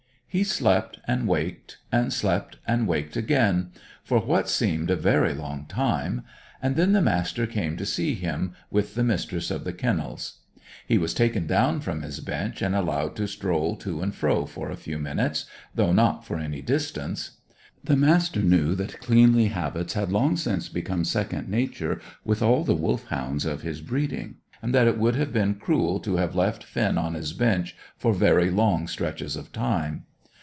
He 0.33 0.45
slept 0.45 0.97
and 1.09 1.27
waked, 1.27 1.79
and 1.91 2.13
slept 2.13 2.57
and 2.65 2.87
waked 2.87 3.17
again, 3.17 3.71
for 4.01 4.19
what 4.19 4.47
seemed 4.47 4.89
a 4.89 4.95
very 4.95 5.33
long 5.33 5.65
time; 5.65 6.21
and 6.61 6.77
then 6.77 6.93
the 6.93 7.01
Master 7.01 7.45
came 7.45 7.75
to 7.75 7.85
see 7.85 8.13
him, 8.15 8.53
with 8.69 8.95
the 8.95 9.03
Mistress 9.03 9.51
of 9.51 9.65
the 9.65 9.73
Kennels. 9.73 10.39
He 10.87 10.97
was 10.97 11.13
taken 11.13 11.47
down 11.47 11.81
from 11.81 12.01
his 12.01 12.21
bench 12.21 12.61
and 12.61 12.73
allowed 12.73 13.17
to 13.17 13.27
stroll 13.27 13.75
to 13.79 14.01
and 14.01 14.15
fro 14.15 14.45
for 14.45 14.71
a 14.71 14.77
few 14.77 14.97
minutes, 14.99 15.47
though 15.75 15.91
not 15.91 16.23
for 16.23 16.39
any 16.39 16.61
distance. 16.61 17.31
The 17.83 17.97
Master 17.97 18.41
knew 18.41 18.73
that 18.75 19.01
cleanly 19.01 19.47
habits 19.47 19.95
had 19.95 20.13
long 20.13 20.37
since 20.37 20.69
become 20.69 21.03
second 21.03 21.49
nature 21.49 21.99
with 22.23 22.41
all 22.41 22.63
the 22.63 22.73
Wolfhounds 22.73 23.43
of 23.43 23.63
his 23.63 23.81
breeding, 23.81 24.35
and 24.61 24.73
that 24.73 24.87
it 24.87 24.97
would 24.97 25.15
have 25.15 25.33
been 25.33 25.55
cruel 25.55 25.99
to 25.99 26.15
have 26.15 26.37
left 26.37 26.63
Finn 26.63 26.97
on 26.97 27.15
his 27.15 27.33
bench 27.33 27.75
for 27.97 28.13
very 28.13 28.49
long 28.49 28.87
stretches 28.87 29.35
of 29.35 29.51
time. 29.51 30.05